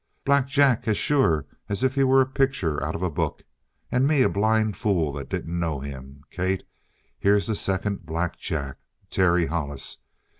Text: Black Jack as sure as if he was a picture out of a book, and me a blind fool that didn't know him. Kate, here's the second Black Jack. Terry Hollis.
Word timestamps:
Black 0.25 0.47
Jack 0.47 0.87
as 0.87 0.97
sure 0.97 1.45
as 1.69 1.83
if 1.83 1.93
he 1.93 2.03
was 2.03 2.23
a 2.23 2.25
picture 2.25 2.83
out 2.83 2.95
of 2.95 3.03
a 3.03 3.09
book, 3.11 3.43
and 3.91 4.07
me 4.07 4.23
a 4.23 4.29
blind 4.29 4.75
fool 4.75 5.13
that 5.13 5.29
didn't 5.29 5.59
know 5.59 5.79
him. 5.79 6.23
Kate, 6.31 6.63
here's 7.19 7.45
the 7.45 7.53
second 7.53 8.03
Black 8.03 8.35
Jack. 8.35 8.79
Terry 9.11 9.45
Hollis. 9.45 9.97